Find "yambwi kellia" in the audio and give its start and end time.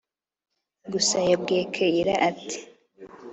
1.29-2.15